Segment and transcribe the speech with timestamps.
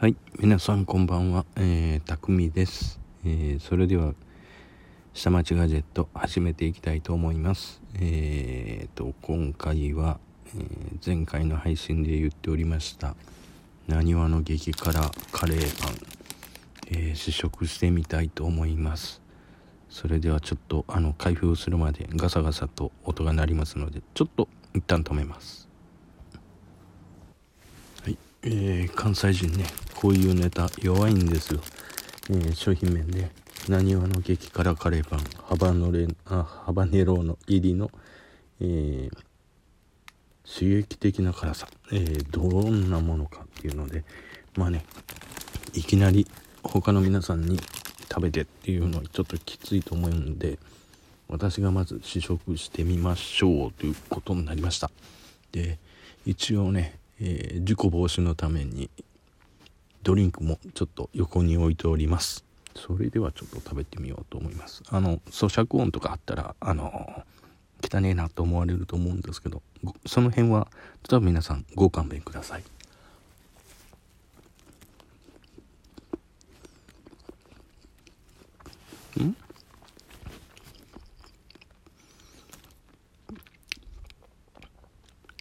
[0.00, 4.14] はい、皆さんこんばんは、えー、たくみです、えー、それでは
[5.12, 7.82] 下町ガジェット始めていきたいと思います。
[8.00, 10.20] えー、と今回は、
[10.56, 13.16] えー前回の配信で言っておりました
[13.88, 15.94] なにわの激辛カレーパン、
[16.92, 19.20] え試食してみたいと思います。
[19.90, 25.68] それではちょっとあの開封するまでガサガサと音が鳴りますのでちょっと一旦止めます。
[28.04, 29.64] はい、えー関西人ね。
[30.00, 31.60] こういうネタ弱いんですよ、
[32.30, 33.30] えー商品名で。
[33.68, 37.90] なにわの激辛カレーパンハバノレあハバネロの入りの、
[38.60, 39.18] えー
[40.50, 44.04] 刺激的な辛さ、えーどんなものかっていうので。
[44.56, 44.84] まあね
[45.74, 46.26] いきなり
[46.62, 47.58] 他の皆さんに
[48.08, 50.58] 食べてっていうのはちょっときついと思うんで
[51.28, 54.90] 私がまず試食してみましょうということになりました。
[55.52, 55.78] で
[56.24, 58.90] 一応ね、えー事故防止のために
[60.02, 62.44] ドリンクもちょっと横に置いております。
[62.74, 64.82] それではちょっと食べてみようと思います。
[64.88, 67.24] あの咀嚼音とかあったらあの
[67.82, 69.62] 汚ねえなと思われると思うんですけど
[70.06, 70.68] その辺は
[71.02, 72.62] ちょっと皆さんご勘弁ください。
[79.20, 79.36] ん？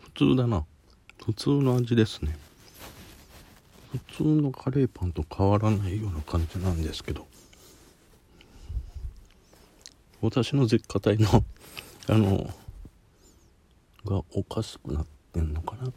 [0.00, 0.64] 普通だな。
[1.24, 2.36] 普通の味ですね。
[4.20, 7.26] 通のカレーパンと変わらないような感じなんですけど。
[10.20, 11.42] 私の絶果体の
[12.06, 12.50] あの
[14.04, 15.90] がおかしくなってんのかな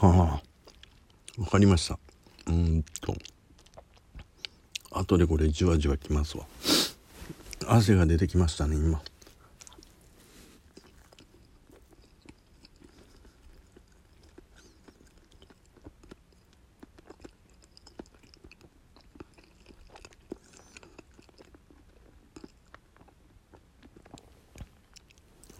[0.00, 0.42] ああ
[1.42, 1.98] わかりました。
[2.46, 3.16] うんと。
[4.92, 6.46] 後でこれじわじわきますわ。
[7.66, 9.02] 汗が出てきましたね今。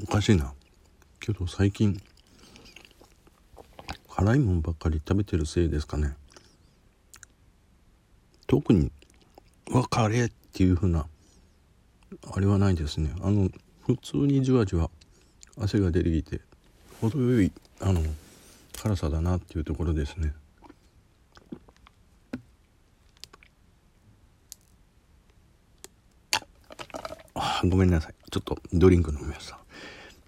[0.05, 0.53] おかしいな。
[1.19, 2.01] けど最近
[4.23, 6.15] 辛いもんばっかり食べてるせいですかね。
[8.47, 8.93] 特に
[9.73, 11.09] 「わカレー」っていう風な
[12.33, 13.13] あれはないですね。
[13.21, 13.51] あの
[13.81, 14.91] 普通にじわじわ
[15.59, 16.41] 汗が出てきて
[17.01, 17.51] 程よい
[17.81, 18.01] あの
[18.81, 20.33] 辛さだなっていうところですね。
[27.65, 28.15] ごめんなさい。
[28.31, 29.59] ちょっとドリンク飲みました。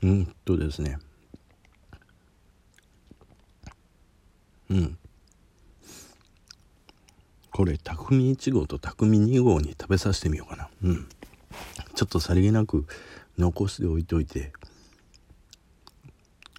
[0.02, 0.98] うんとですね。
[4.70, 4.98] うん。
[7.50, 10.68] これ匠1号と匠2号に食べさせてみようかな。
[10.82, 11.08] うん。
[11.94, 12.86] ちょっとさりげなく
[13.38, 14.52] 残しておいておいて。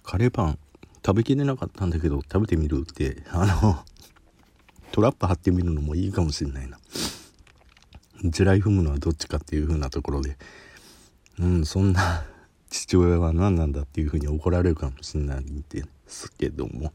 [0.02, 0.58] カレーパン
[1.04, 3.84] 食べきれなかったんだけど食べてみるってあの
[4.92, 6.78] トラップ張ってみるのもいいかもしれないな。
[8.24, 10.38] 地雷踏むのはどっちかっていう風なところで。
[11.38, 12.24] うんそんな
[12.70, 16.92] 父親は何なんだっていう風に怒られるかもしれないんですけども。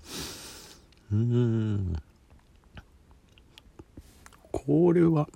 [1.11, 1.95] うーん。
[4.51, 5.27] これは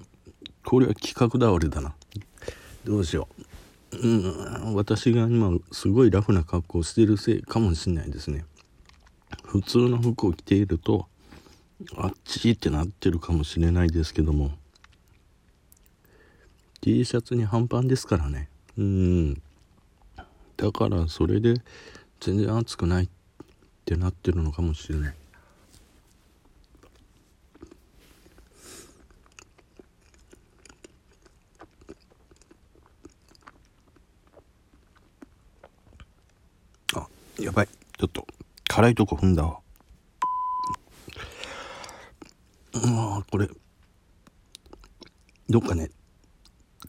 [0.64, 1.96] これは企画倒れだな。
[2.84, 3.28] どうしよ
[3.92, 3.98] う。
[3.98, 4.76] うん。
[4.76, 8.46] 私が今すごいラフな格好をしてるせいかもしれないですね。
[9.44, 11.08] 普通の服を着ていると
[11.98, 14.52] あっちってなってるかもしれないですけども。
[16.82, 18.50] T シャツに半パンですからね。
[18.78, 19.42] うん。
[20.58, 21.56] だからそれで
[22.20, 23.08] 全然暑くないっ
[23.86, 25.16] てなってるのかもしれない
[36.96, 37.08] あ
[37.40, 37.68] やばい。
[37.68, 38.26] ちょっと。
[38.68, 39.60] 辛いとこ踏んだわ。
[42.74, 43.50] うんこれ。
[45.50, 45.90] どっかね。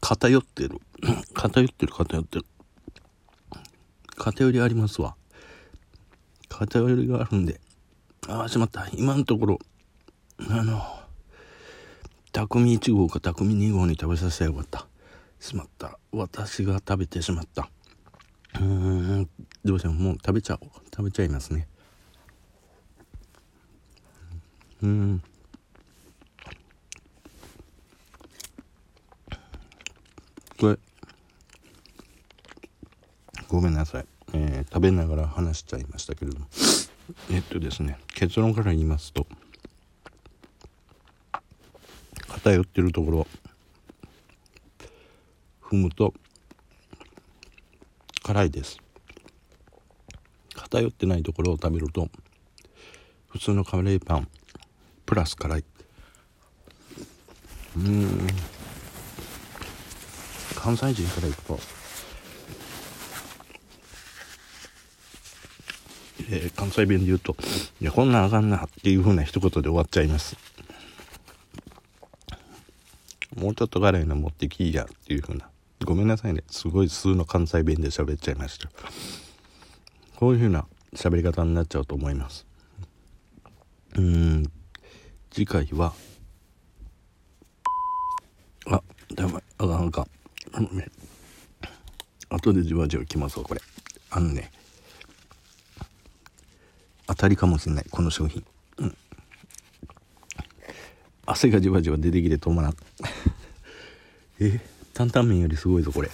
[0.00, 0.80] 偏ってる。
[1.34, 2.46] 偏ってる偏ってる。
[4.16, 5.16] 偏りありますわ。
[6.48, 7.60] 偏りがあるんで。
[8.28, 8.88] ああしまった。
[8.94, 9.58] 今のところ。
[10.48, 10.82] あの
[12.32, 14.86] 匠1号か匠2号に食べさせてよかった。
[15.40, 15.98] しまった。
[16.12, 17.70] 私が食べてしまった。
[18.60, 19.28] うん。
[19.64, 20.68] どうしてももう食べちゃおう。
[20.84, 21.68] 食べちゃいますね。
[24.82, 25.22] うん。
[30.58, 30.78] これ。
[33.48, 36.46] ごめんなさい、えー食べながら話しちゃいましたけれども。
[37.30, 37.98] えっとですね。
[38.14, 39.26] 結論から言いますと。
[42.28, 43.26] 偏ってるところ。
[45.62, 46.14] 踏むと
[48.36, 48.76] 辛いです。
[50.54, 52.10] 偏ってないところを食べると
[53.28, 54.28] 普通のカレーパン
[55.06, 55.64] プラス辛い。
[57.78, 58.26] うん。
[60.54, 61.58] 関西人からいくと、
[66.30, 67.34] えー、関西弁で言うと
[67.80, 70.36] 「いやこんなんあかんな」っていう風な一言で終わっちゃいます。
[73.34, 75.48] もうちょっと辛いの持ってきいやっていう風な。
[75.84, 76.42] ごめんなさいね。
[76.50, 78.68] すごい普通の関西弁で喋っちゃいました。
[80.16, 82.46] こういう風な喋り方になっちゃうと思います。
[83.96, 84.44] うん。
[85.30, 85.92] 次回は
[88.66, 88.82] あ
[89.16, 89.42] やばい。
[89.58, 90.06] あかんあかん
[90.52, 90.88] あのね
[92.30, 93.60] 後でじわじわきますわこれ。
[94.10, 94.50] あのね
[97.06, 97.86] 当たりかもしれない。
[97.90, 98.44] この商品。
[98.78, 98.96] うん。
[101.26, 102.76] 汗がじわじわ出てきて止まらん。
[104.40, 104.75] え？
[104.96, 106.08] 担々麺よりすごいぞこれ。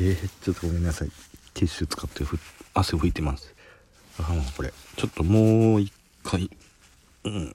[0.00, 1.08] えー、ちょっとごめんなさい。
[1.54, 2.36] ティッシュ使ってふ
[2.74, 3.54] 汗拭いてます。
[4.18, 4.72] あこれ。
[4.96, 5.92] ちょっともう一
[6.24, 6.50] 回。
[7.22, 7.54] うん。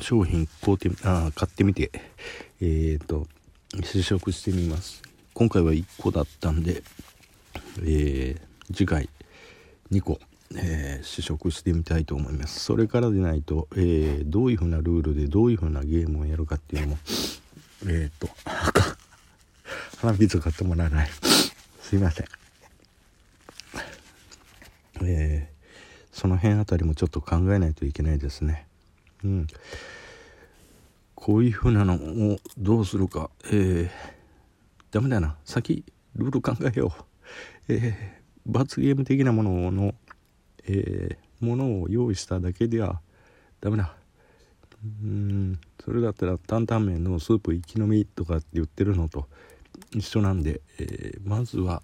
[0.00, 1.90] 商品買うてあ買ってみて。
[2.60, 3.26] えっ、ー、と
[3.82, 5.02] 試食してみます。
[5.34, 6.84] 今回は1個だったんで、
[7.82, 8.40] えー、
[8.72, 9.08] 次回
[9.90, 10.20] 2個、
[10.54, 12.60] えー、試食してみたいと思います。
[12.60, 16.98] それからでないと、えー、どういう風なルールでどういう風なゲームをやるかっていうのも
[17.88, 18.28] えっ、と
[20.06, 21.08] 鼻水買ってもらない。
[21.80, 22.26] すいません。
[25.02, 28.68] えー、その辺あたりもちょっと考えないといけないですね。
[29.24, 29.46] うん。
[31.16, 33.90] こういう風なのをどうするか、えー、
[34.92, 35.36] ダメだな。
[35.44, 36.92] 先、ルール考えよ
[37.68, 37.72] う。
[37.72, 39.94] えー、罰ゲーム的なものの、
[40.68, 43.00] えー、ものを用意しただけでは
[43.60, 43.92] ダメだ。
[45.02, 49.26] うん、それだったら担々麺のスープ生き飲みとかって言ってるのと。
[49.92, 51.82] 一緒なんで、えー、まずは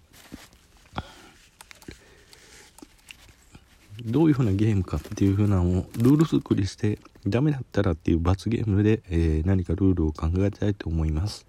[4.05, 11.47] どういうふうなゲームかっていうふうなのをルール作りしてダメだったらっていう罰ゲームで、えー、何かルールを考えたいと思います。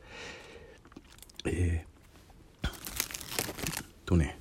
[1.45, 2.69] えー、
[4.05, 4.37] とね、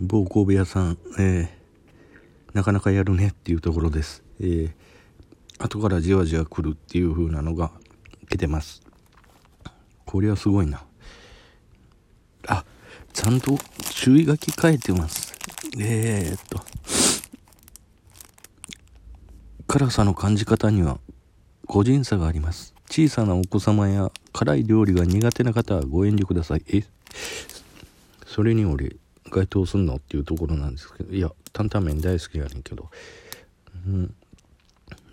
[0.00, 1.48] 某神戸屋さん、えー、
[2.54, 4.24] なかなかやるねっていうところです。
[4.40, 4.72] えー、
[5.58, 7.70] 後からじわじわ来るっていう風なのが
[8.28, 8.82] 出てます。
[10.12, 10.84] これはすごいな。
[12.46, 12.66] あ、
[13.14, 13.56] ちゃんと
[13.94, 15.32] 注意書き書いてます。
[15.78, 16.62] えー、っと、
[19.66, 20.98] 辛さの感じ方には
[21.66, 22.74] 個人差があります。
[22.90, 26.64] 小さなお子様や辛い料理が苦手な方はご遠慮ください。
[26.66, 26.84] え？
[28.26, 28.96] それに俺、
[29.30, 32.90] 該当すんのっていうところなんですけど、いや、担々麺大好きやねんけど、
[33.86, 34.14] うん、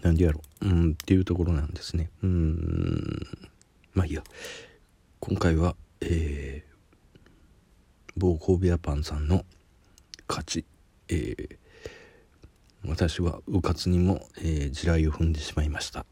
[0.01, 2.09] なんでやろう、うん、っていうところなんですね。
[2.21, 3.25] うん、
[3.93, 4.21] まあいいや。
[5.29, 7.21] 今回は、えー、
[8.17, 9.45] 某神戸屋パンさんの
[10.27, 10.65] 勝ち、
[11.07, 11.55] えー、
[12.87, 16.07] 私はうかつにも、えー、地雷を踏んでしまいました。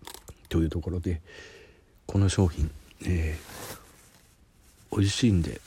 [0.50, 1.20] というところで
[2.06, 2.70] この商品、
[3.08, 5.62] えー、美味しいんで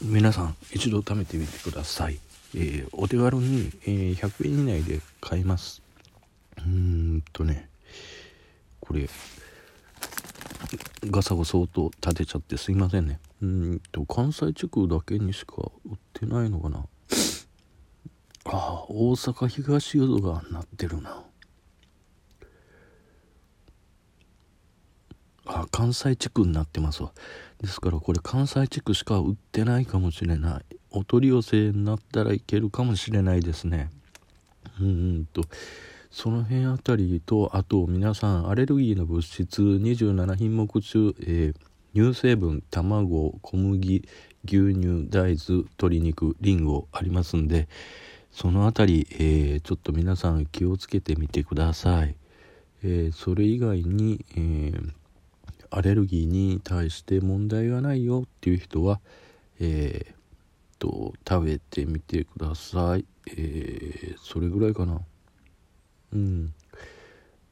[0.00, 2.20] 皆さん一度食べてみてください、
[2.54, 5.82] えー、お手軽に、えー、100円以内で買えます。
[6.58, 6.64] うー
[7.16, 7.68] んとね
[8.78, 9.10] これ
[11.04, 13.20] ガサゴソと立てちゃってすいませんね。
[13.42, 16.86] うんと関西地区だけにしか売ってないのかな。
[18.44, 21.22] ああ大阪東淀川になってるな。
[25.46, 27.12] あ関西地区になってますわ。
[27.60, 30.76] ですからこれ関西地区しか売ってないかもしれない。
[30.90, 33.90] お取り寄せになったらいけるかもしれないですね。
[34.80, 35.42] うんと
[36.16, 41.54] その辺あたりとあと皆さんアレルギーの物質27品目中、えー、
[41.94, 44.02] 乳成分卵小麦
[44.46, 47.68] 牛乳大豆鶏肉リンゴありますんで
[48.32, 52.16] その辺り、えー、ちょっと皆さん気をつけてみてください。
[52.82, 54.92] えー、それ以外に、えー、
[55.68, 59.00] アレルギーに対して問題がないよっていう人は、
[59.60, 63.04] えー、と食べてみてください。
[63.36, 65.02] えー、それぐらいかな。
[66.16, 66.54] うん。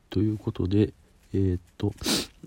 [0.09, 0.95] ということで、
[1.35, 1.93] えー、っと、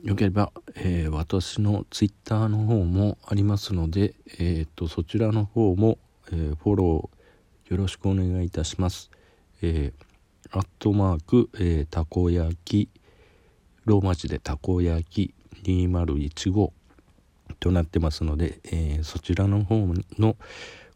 [0.04, 6.00] よければ、えー、私の twitter の方もありますので、えー、っと、そちらの方も、
[6.32, 9.12] えー、フォロー、よろしくお願いいたします。
[9.62, 12.90] えー、アットマーク、えー、たこ焼き、
[13.86, 15.34] ローマ字でたこ焼き
[15.64, 16.72] 2015
[17.60, 19.86] となってますので、えー、そちらの方
[20.18, 20.36] の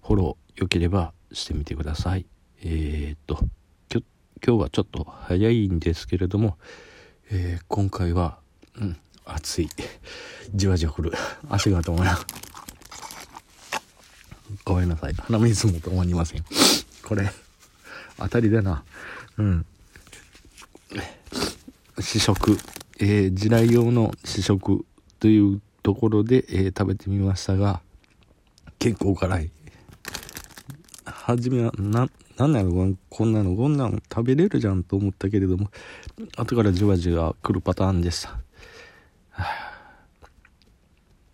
[0.02, 2.26] フォローよければしてみてください。
[2.64, 3.40] えー、っと、
[4.46, 6.58] 今日はちょっと早いんですけれども、
[7.30, 8.40] えー、今回は
[8.76, 9.70] うん暑い。
[10.54, 11.12] じわじわくる。
[11.50, 12.18] 足が止まらん。
[14.66, 15.14] ごめんなさい。
[15.14, 16.44] 鼻水も止まりません。
[17.04, 17.30] これ
[18.18, 18.84] 当たりだな。
[19.38, 19.66] うん。
[22.00, 22.58] 試食。
[23.00, 24.86] えー、地雷用の試食
[25.20, 27.82] というところで、えー、食べてみましたが
[28.80, 29.52] 結構辛い。
[31.06, 32.10] 初めはな
[32.42, 35.70] なんなのこんなのこんなの食べれるじゃんと思ったけれども
[36.38, 38.40] 後からじわじわ来るパターンでした。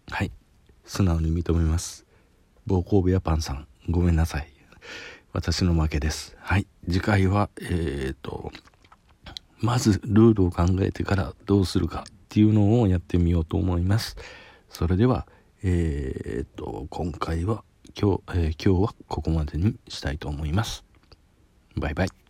[0.10, 0.34] はい。
[0.84, 2.06] 素直に認めます。
[2.66, 3.68] 暴行部屋パンさん。
[3.90, 4.52] ごめんなさい。
[5.32, 6.36] 私の負けです。
[6.42, 6.68] はい。
[6.86, 8.52] 次回はえーと
[9.62, 14.18] まずルールを考えてからどうするかっていうのをやってみようと思います。
[14.68, 15.26] それでは
[15.64, 17.64] えー、っと今回は
[17.98, 20.87] 今日、えー、今日はここまでにしたいと思います。
[21.80, 22.27] バイバイ